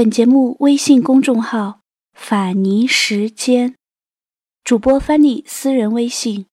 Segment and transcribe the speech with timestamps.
[0.00, 1.80] 本节目微信公众号
[2.18, 3.74] “法尼时间”，
[4.64, 6.46] 主播 Fanny 私人微信：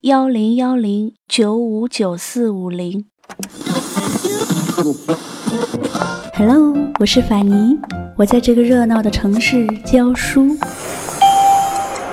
[0.00, 3.04] 幺零幺零九五九四五零。
[6.32, 7.78] Hello，我是法尼，
[8.16, 10.56] 我在这个热闹的城市教书。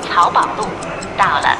[0.03, 0.63] 淘宝路
[1.17, 1.57] 到了，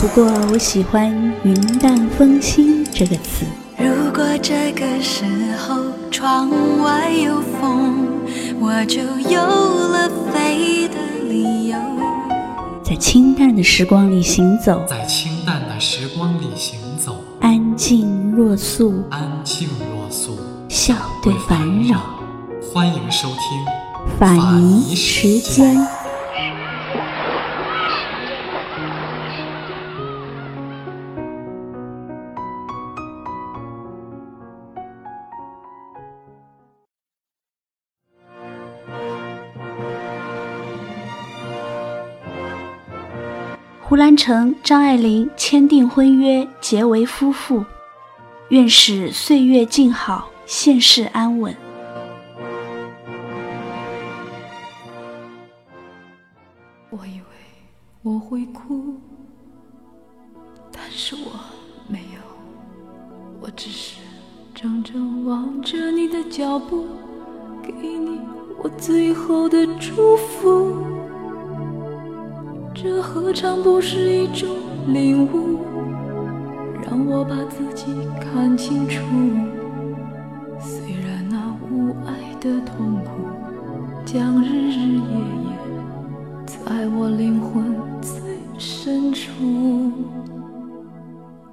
[0.00, 1.12] 不过我喜欢
[1.44, 3.44] “云淡风轻”这个词。
[3.82, 5.24] 如果这个时
[5.56, 6.50] 候窗
[6.82, 8.06] 外有风，
[8.60, 11.78] 我就有了飞的理由。
[12.84, 20.38] 在清淡的时光里行走，在清淡的时光里行走，安静若素，安静若素，
[20.68, 22.00] 笑对烦扰。
[22.74, 25.74] 欢迎收听法尼时间。
[43.90, 47.64] 胡兰成、张爱玲签订婚约，结为夫妇。
[48.50, 51.52] 愿使岁月静好，现世安稳。
[56.90, 57.26] 我以为
[58.02, 58.94] 我会哭，
[60.70, 61.32] 但是我
[61.88, 62.20] 没有，
[63.40, 64.02] 我只是
[64.54, 66.86] 怔怔望着你的脚步，
[67.60, 68.20] 给你
[68.62, 70.99] 我最后的祝福。
[72.82, 74.48] 这何尝不是一种
[74.88, 75.58] 领悟？
[76.82, 77.84] 让我把自己
[78.18, 79.02] 看清楚。
[80.58, 83.20] 虽然那无爱的痛苦，
[84.06, 85.14] 将日日夜
[85.44, 85.52] 夜
[86.46, 88.18] 在我灵魂最
[88.58, 89.92] 深处。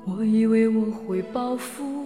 [0.06, 2.06] 我以为我会报复，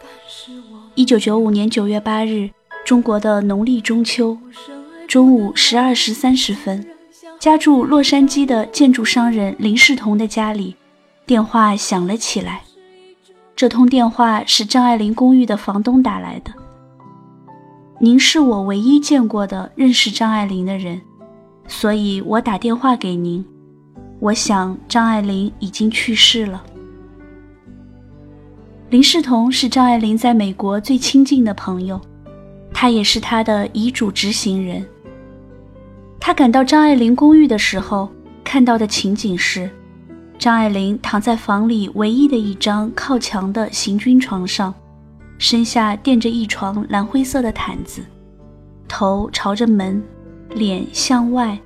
[0.00, 2.48] 但是我一九九五年九月八日，
[2.86, 4.38] 中国的农历中秋，
[5.06, 6.95] 中午十二时三十分。
[7.38, 10.74] 家住洛杉矶的建筑商人林世同的家里，
[11.26, 12.62] 电话响了起来。
[13.54, 16.50] 这通电话是张爱玲公寓的房东打来的。
[18.00, 21.00] 您是我唯一见过的认识张爱玲的人，
[21.68, 23.44] 所以我打电话给您。
[24.18, 26.62] 我想张爱玲已经去世了。
[28.88, 32.00] 林世同是张爱玲在美国最亲近的朋友，
[32.72, 34.84] 他也是她的遗嘱执行人。
[36.26, 38.10] 他赶到张爱玲公寓的时候，
[38.42, 39.70] 看到的情景是，
[40.36, 44.74] 张爱玲躺在房里唯一的一张靠墙的行军床上，
[45.38, 48.04] 身下垫着一床蓝灰色的毯子，
[48.88, 50.02] 头朝着门，
[50.50, 51.56] 脸向外，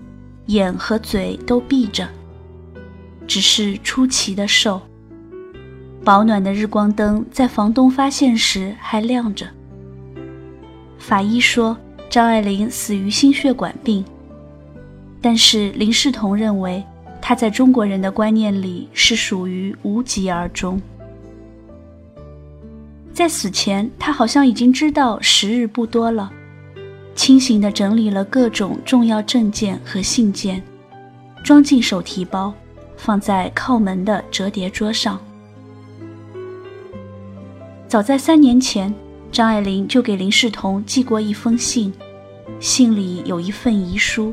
[0.48, 2.06] 眼和嘴都闭着，
[3.26, 4.78] 只是出奇的瘦。
[6.04, 9.46] 保暖的日光灯在房东发现时还亮着。
[10.98, 11.74] 法医说，
[12.10, 14.04] 张爱玲死于心血管病。
[15.20, 16.82] 但是林世同认为，
[17.20, 20.80] 他在中国人的观念里是属于无疾而终。
[23.12, 26.32] 在死前，他好像已经知道时日不多了，
[27.14, 30.62] 清醒地整理了各种重要证件和信件，
[31.44, 32.54] 装进手提包，
[32.96, 35.20] 放在靠门的折叠桌上。
[37.86, 38.94] 早在三年前，
[39.30, 41.92] 张爱玲就给林世同寄过一封信，
[42.58, 44.32] 信里有一份遗书。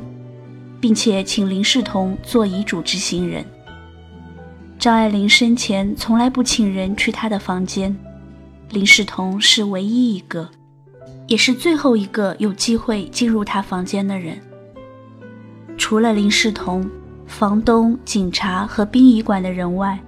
[0.80, 3.46] 并且请林世同做遗嘱执行人。
[4.80, 7.96] 张爱玲生前从来不请人去她的房间，
[8.70, 10.48] 林世同是唯一一个，
[11.28, 14.40] 也是最后一个有机会进入她房间的人。
[15.78, 16.90] 除了林世同、
[17.26, 20.00] 房东、警察和殡仪馆的人外，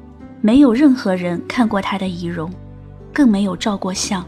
[0.41, 2.51] 没有任何人看过她的遗容，
[3.11, 4.25] 更没有照过相。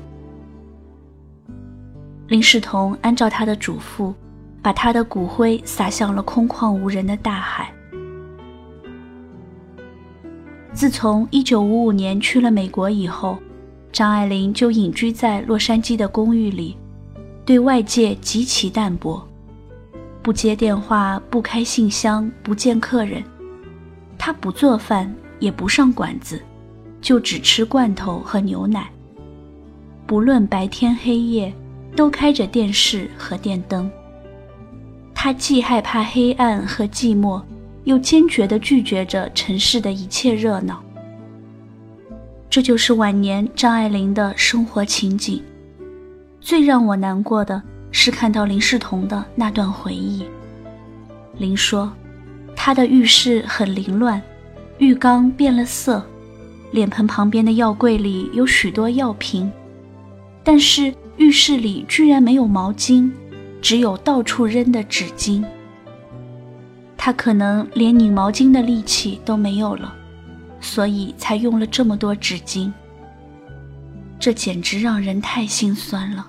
[2.27, 4.13] 林世同按照他的嘱咐。
[4.61, 7.73] 把他的骨灰撒向了空旷无人的大海。
[10.73, 13.37] 自从1955年去了美国以后，
[13.91, 16.77] 张爱玲就隐居在洛杉矶的公寓里，
[17.43, 19.21] 对外界极其淡薄，
[20.21, 23.21] 不接电话，不开信箱，不见客人。
[24.17, 26.41] 她不做饭，也不上馆子，
[27.01, 28.89] 就只吃罐头和牛奶。
[30.07, 31.53] 不论白天黑夜，
[31.95, 33.91] 都开着电视和电灯。
[35.23, 37.39] 他既害怕黑暗和寂寞，
[37.83, 40.81] 又坚决地拒绝着城市的一切热闹。
[42.49, 45.39] 这就是晚年张爱玲的生活情景。
[46.39, 50.25] 最让我难过的是看到林世同的那段回忆。
[51.37, 51.93] 林说，
[52.55, 54.19] 他的浴室很凌乱，
[54.79, 56.03] 浴缸变了色，
[56.71, 59.51] 脸盆旁边的药柜里有许多药瓶，
[60.43, 63.11] 但是浴室里居然没有毛巾，
[63.61, 65.43] 只有到处扔的纸巾。
[66.97, 69.93] 他可能连拧毛巾的力气都没有了，
[70.59, 72.71] 所以才用了这么多纸巾。
[74.19, 76.27] 这简直让人太心酸了。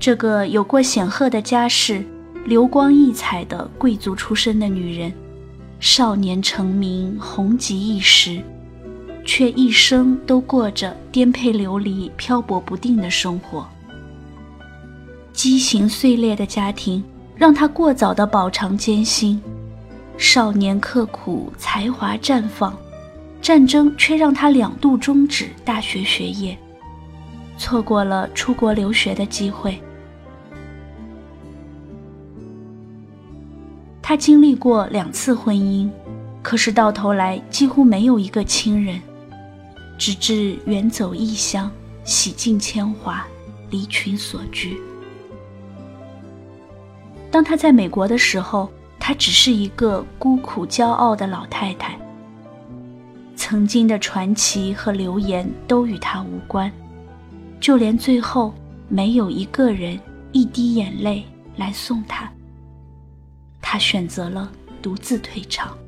[0.00, 2.04] 这个有过显赫的家世、
[2.44, 5.12] 流光溢彩的贵族出身的女人，
[5.78, 8.42] 少年成名，红极一时，
[9.24, 13.66] 却一生都过着颠沛流离、漂泊不定的生活。
[15.32, 17.02] 畸形碎裂的家庭
[17.34, 19.40] 让她过早的饱尝艰辛，
[20.18, 22.76] 少年刻苦，才华绽放，
[23.40, 26.56] 战争却让她两度终止大学学业，
[27.56, 29.80] 错过了出国留学的机会。
[34.04, 35.88] 他经历过两次婚姻，
[36.42, 39.00] 可是到头来几乎没有一个亲人，
[40.02, 41.70] 直至远走异乡，
[42.02, 43.24] 洗尽铅华，
[43.70, 44.76] 离群所居。
[47.30, 48.68] 当他在美国的时候，
[48.98, 51.96] 他只是一个孤苦骄傲的老太太。
[53.36, 56.68] 曾经的传奇和流言都与他无关，
[57.60, 58.52] 就连最后
[58.88, 59.96] 没有一个人
[60.32, 61.24] 一滴眼泪
[61.54, 62.28] 来送他。
[63.60, 64.50] 他选择了
[64.82, 65.78] 独自退场。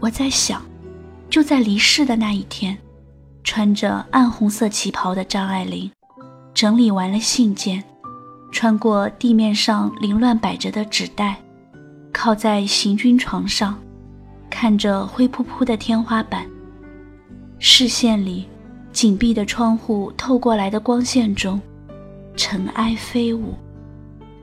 [0.00, 0.62] 我在想，
[1.28, 2.78] 就在离世的那一天，
[3.42, 5.90] 穿着暗红色旗袍的张爱玲，
[6.54, 7.82] 整理完了信件，
[8.52, 11.36] 穿过地面上凌乱摆着的纸袋，
[12.12, 13.76] 靠在行军床上，
[14.48, 16.46] 看着灰扑扑的天花板，
[17.58, 18.46] 视线里
[18.92, 21.60] 紧闭的窗户透过来的光线中。
[22.36, 23.54] 尘埃飞舞，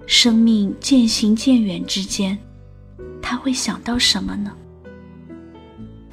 [0.06, 2.38] 生命渐行渐远之间，
[3.22, 4.52] 他会想到什么呢？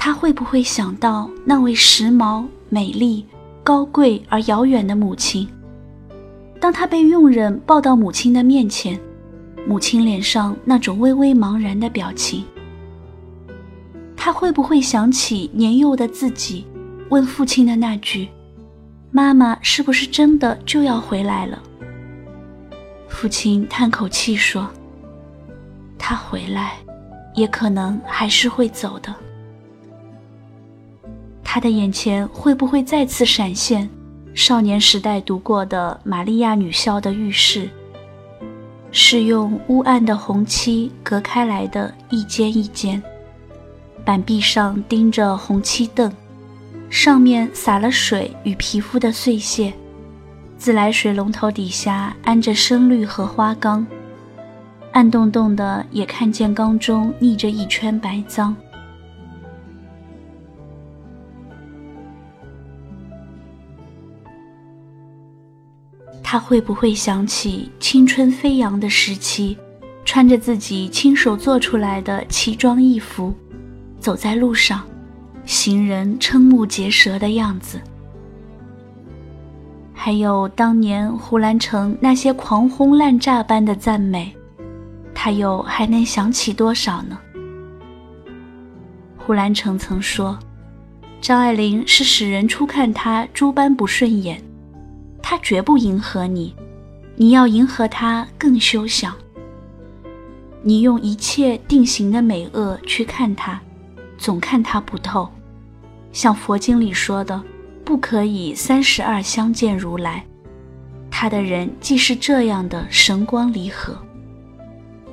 [0.05, 3.25] 他会不会想到那位时髦、美丽、
[3.63, 5.49] 高贵而遥远的母亲？
[6.61, 8.99] 当他被佣人抱到母亲的面前，
[9.65, 12.45] 母亲脸上那种微微茫然的表情，
[14.17, 16.67] 他会不会想起年幼的自己，
[17.11, 18.29] 问父亲的那句
[19.13, 21.63] ：“妈妈是不是真的就要回来了？”
[23.07, 24.69] 父亲叹口气说
[25.97, 26.73] ：“他回来，
[27.37, 29.15] 也可能还是会走的。
[31.55, 33.87] 他的眼前会不会再次闪现
[34.33, 37.69] 少年时代读过的玛利亚女校的浴室？
[38.91, 43.03] 是用乌暗的红漆隔开来的一间一间，
[44.03, 46.11] 板壁上钉着红漆凳，
[46.89, 49.75] 上面洒了水与皮肤的碎屑。”
[50.57, 53.87] 自来水龙头底下安着深绿荷花缸，
[54.93, 58.57] 暗洞洞的也看见缸中腻着一圈白脏。
[66.33, 69.55] 他会不会想起青春飞扬的时期，
[70.03, 73.35] 穿着自己亲手做出来的奇装异服，
[74.01, 74.83] 走在路上，
[75.45, 77.79] 行人瞠目结舌的样子？
[79.93, 84.35] 还有当年胡兰成那些狂轰滥炸般的赞美，
[85.15, 87.19] 他又还能想起多少呢？
[89.19, 90.39] 胡兰成曾说
[91.21, 94.43] ：“张爱玲是使人初看她诸般不顺眼，
[95.23, 96.55] 他绝不迎合你，
[97.17, 99.15] 你要迎合他更休想。
[100.63, 103.61] 你用一切定型的美恶去看他，
[104.19, 105.29] 总看他不透，
[106.13, 107.43] 像佛经里说的。”
[107.85, 110.25] 不可以三十二相见如来，
[111.11, 113.99] 他的人既是这样的神光离合。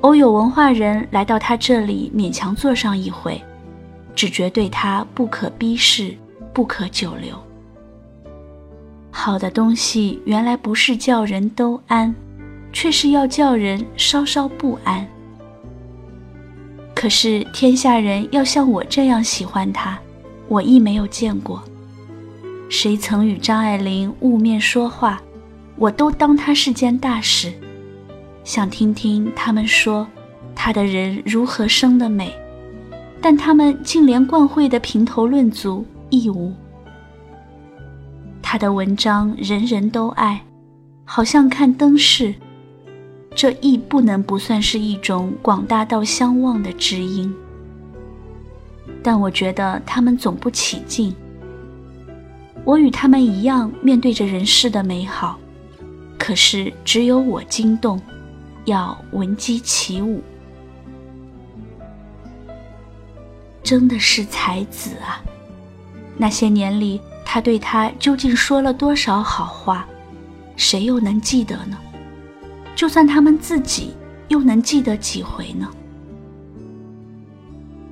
[0.02, 3.42] 偶有文化人来到他这里，勉强坐上一回，
[4.14, 6.16] 只觉对他不可逼视，
[6.54, 7.36] 不可久留。
[9.10, 12.14] 好的东西原来不是叫人都安，
[12.72, 15.06] 却是要叫人稍稍不安。
[16.94, 19.98] 可是天下人要像我这样喜欢他，
[20.48, 21.62] 我亦没有见过。
[22.68, 25.20] 谁曾与张爱玲雾面说话，
[25.76, 27.52] 我都当她是件大事，
[28.44, 30.06] 想听听他们说
[30.54, 32.32] 她的人如何生的美，
[33.20, 36.54] 但他们竟连惯会的评头论足亦无。
[38.52, 40.44] 他的文章人人都爱，
[41.04, 42.34] 好像看灯饰，
[43.32, 47.32] 这亦不能不算是一种广大到相望的知音。
[49.04, 51.14] 但我觉得他们总不起劲。
[52.64, 55.38] 我与他们一样面对着人世的美好，
[56.18, 58.00] 可是只有我惊动，
[58.64, 60.20] 要闻鸡起舞。
[63.62, 65.22] 真的是才子啊！
[66.16, 67.00] 那些年里，
[67.32, 69.86] 他对她究竟说了多少好话，
[70.56, 71.78] 谁又能记得呢？
[72.74, 73.94] 就算他们自己，
[74.26, 75.70] 又能记得几回呢？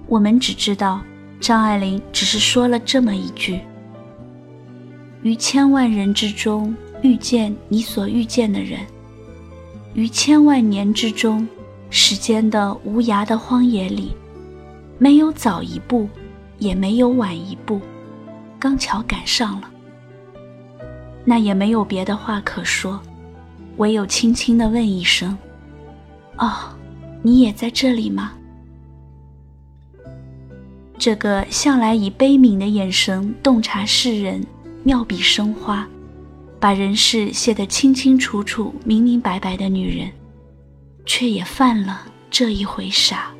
[0.08, 1.00] 我们只知道，
[1.38, 3.60] 张爱玲只是说了这么一句
[5.22, 8.80] ：“于千万人之中遇见你所遇见的人，
[9.94, 11.46] 于千万年之中，
[11.90, 14.16] 时间的无涯的荒野里，
[14.98, 16.08] 没有早一步，
[16.58, 17.80] 也没有晚一步，
[18.58, 19.70] 刚巧赶上了。
[21.24, 23.00] 那也没有别的话可说，
[23.76, 25.36] 唯有轻轻地问一声
[26.38, 26.50] ：‘哦，
[27.22, 28.32] 你也在这里吗？’”
[30.98, 34.44] 这个向来以悲悯的眼神洞察世人、
[34.82, 35.86] 妙笔生花，
[36.58, 40.10] 把人事写得清清楚楚、明明白白的女人，
[41.06, 43.32] 却也犯了这一回傻。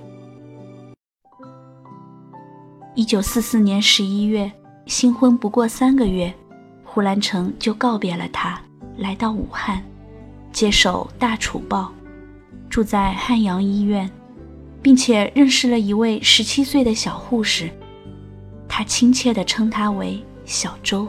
[2.94, 4.50] 一九四四年十一月，
[4.88, 6.34] 新婚不过三个月，
[6.82, 8.60] 胡兰成就告别了他，
[8.96, 9.80] 来到武汉，
[10.50, 11.92] 接手《大楚报》，
[12.68, 14.10] 住在汉阳医院。
[14.80, 17.68] 并且认识了一位十七岁的小护士，
[18.68, 21.06] 他亲切地称她为小周。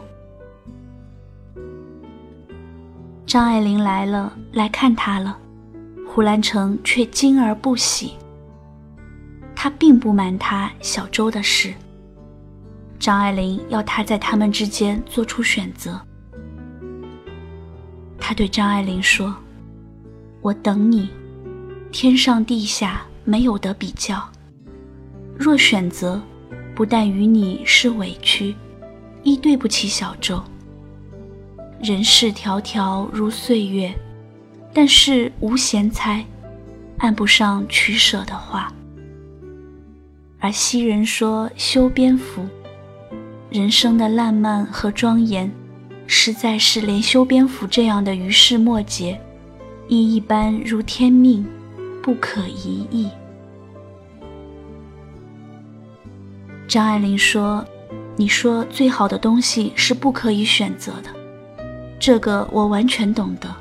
[3.24, 5.38] 张爱玲来了，来看他了，
[6.06, 8.14] 胡兰成却惊而不喜。
[9.54, 11.72] 他并不瞒他小周的事。
[13.00, 16.00] 张爱玲要他在他们之间做出选择。
[18.20, 19.34] 他对张爱玲说
[20.40, 21.08] ：“我等你，
[21.90, 24.28] 天上地下。”没有得比较。
[25.38, 26.20] 若选择，
[26.74, 28.56] 不但与你是委屈，
[29.22, 30.42] 亦对不起小周。
[31.80, 33.94] 人世迢迢如岁月，
[34.72, 36.24] 但是无闲猜，
[36.98, 38.72] 按不上取舍的话。
[40.40, 42.44] 而昔人说修边幅，
[43.50, 45.50] 人生的烂漫和庄严，
[46.06, 49.20] 实在是连修边幅这样的余事末节，
[49.88, 51.44] 亦一般如天命，
[52.00, 53.08] 不可移易。
[56.68, 57.66] 张爱玲说
[58.14, 61.10] ：“你说最好的东西是不可以选择的，
[61.98, 63.52] 这个我完全懂得。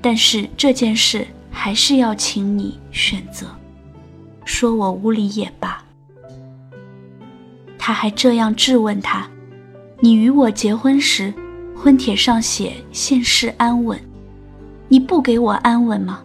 [0.00, 3.46] 但是这件事还是要请你选择，
[4.46, 5.84] 说我无理也罢。”
[7.86, 9.30] 他还这样质问他
[10.02, 11.32] ：“你与我结婚时，
[11.76, 13.96] 婚帖上写现世安稳，
[14.88, 16.20] 你不给我安稳吗？”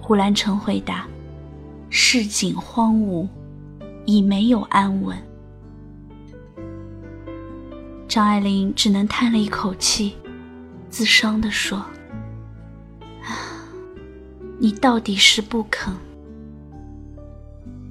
[0.00, 1.06] 胡兰成回答
[1.90, 3.28] ：“市井荒芜。”
[4.08, 5.14] 已没有安稳，
[8.08, 10.16] 张爱玲只能叹了一口气，
[10.88, 11.76] 自伤地说
[13.22, 13.36] ：“啊，
[14.58, 15.92] 你到底是不肯。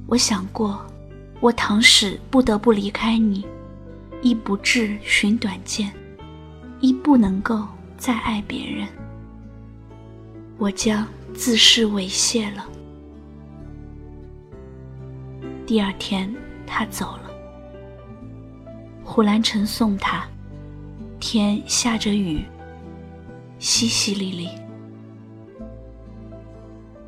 [0.07, 0.83] 我想过，
[1.39, 3.45] 我倘使不得不离开你，
[4.21, 5.93] 亦不至寻短见，
[6.79, 7.67] 亦不能够
[7.97, 8.87] 再爱别人，
[10.57, 12.65] 我将自视猥亵了。”
[15.67, 16.33] 第二天，
[16.65, 17.29] 他走了。
[19.03, 20.25] 胡兰成送他，
[21.19, 22.43] 天下着雨，
[23.59, 24.49] 淅淅沥沥。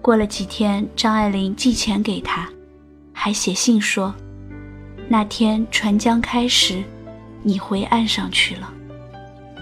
[0.01, 2.49] 过了几天，张爱玲寄钱给他，
[3.21, 4.15] 还写信说
[5.09, 6.81] ：“那天船将开时，
[7.43, 8.73] 你回岸上去了，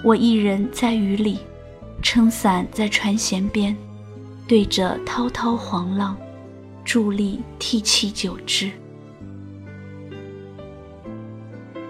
[0.04, 1.40] 我一人在雨里，
[2.04, 3.76] 撑伞在船舷边，
[4.48, 6.16] 对着滔滔黄浪，
[6.86, 8.70] 伫立涕泣久之。”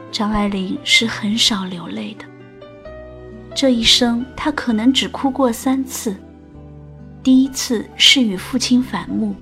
[0.10, 2.24] 张爱玲是很少流泪的。
[3.54, 6.16] 这一生，她可能只哭过三次。
[7.22, 9.36] 第一次是与父亲反目，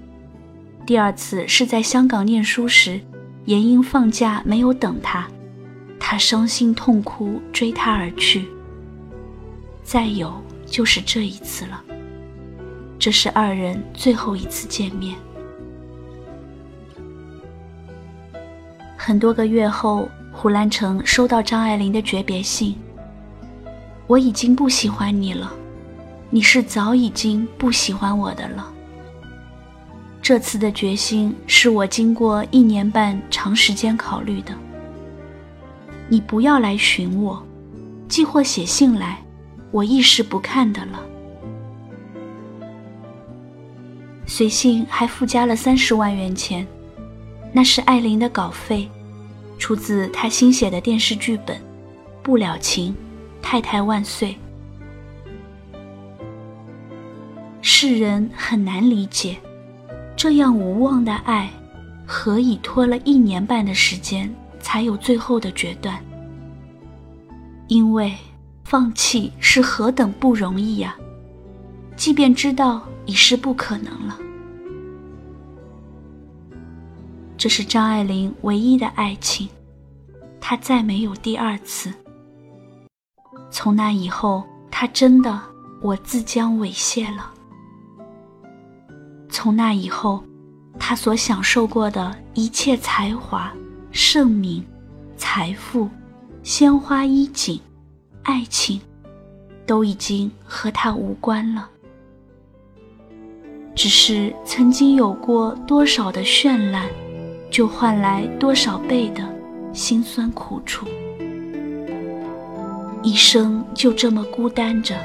[0.86, 3.02] 第二次是在香港念书时，
[3.46, 5.28] 严英放假没有等她，
[6.00, 8.46] 她伤心痛哭追他而去。
[9.84, 10.34] 再有
[10.66, 11.84] 就是这一次了，
[13.00, 15.16] 这是二人最后一次见面。
[18.96, 20.10] 很多个月后。
[20.38, 22.76] 胡兰成收到张爱玲的诀别信。
[24.06, 25.50] 我已经不喜欢你了，
[26.30, 28.75] 你是早已经不喜欢我的了。
[30.26, 34.58] 这次的决心是我经过一年半长时间考虑的。
[36.10, 37.46] 你不要来寻我，
[38.08, 39.24] 寄或写信来，
[39.70, 41.00] 我一时不看的了。
[44.26, 46.66] 随信还附加了三十万元钱，
[47.54, 48.90] 那是艾琳的稿费。
[49.60, 51.56] 出自他新写的电视剧本
[52.24, 52.92] 《不了情》，
[53.44, 54.36] 太太万岁。
[57.62, 59.38] 世人很难理解，
[60.16, 61.50] 这样无望的爱，
[62.06, 66.04] 何以拖了一年半的时间才有最后的决断？
[67.68, 68.16] 因为
[68.64, 70.96] 放弃是何等不容易呀！
[71.96, 74.18] 即便知道已是不可能了，
[77.38, 79.48] 这是张爱玲唯一的爱情，
[80.40, 81.94] 她再没有第二次。
[83.52, 85.42] 从那以后，她真的
[85.82, 87.32] 我自将猥亵了。
[89.38, 90.24] 从那以后，
[90.80, 93.52] 他所享受过的一切才华、
[93.92, 94.66] 盛名、
[95.18, 95.90] 财富、
[96.42, 97.60] 鲜花衣锦、
[98.24, 98.80] 爱情，
[99.68, 101.68] 都已经和他无关了。
[103.76, 106.90] 只是曾经有过多少的绚烂，
[107.52, 109.22] 就换来多少倍的
[109.74, 110.88] 辛酸苦楚。
[113.04, 114.96] 一生就这么孤单着，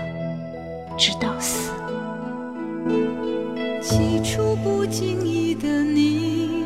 [0.96, 1.72] 直到死。
[3.82, 6.64] 起初不经意的你，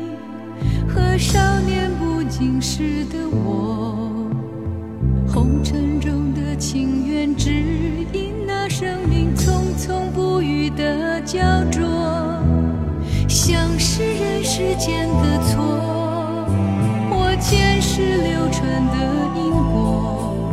[0.89, 4.29] 和少年不经事的我，
[5.29, 7.51] 红尘中的情缘，只
[8.13, 11.39] 因那生命匆匆不语的胶
[11.71, 11.81] 着，
[13.29, 15.63] 像是人世间的错，
[17.11, 18.97] 或前世流传的
[19.37, 20.53] 因果，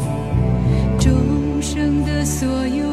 [0.99, 2.90] 众生的所有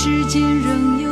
[0.00, 1.07] 世间仍有